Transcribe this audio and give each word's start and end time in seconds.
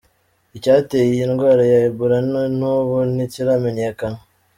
Icyateye 0.57 1.05
iyi 1.13 1.25
ndwara 1.31 1.63
ya 1.71 1.79
Ebola 1.89 2.17
na 2.31 2.41
n'ubu 2.57 2.97
ntikiramenyekana. 3.13 4.19